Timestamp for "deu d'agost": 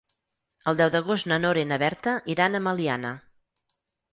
0.79-1.27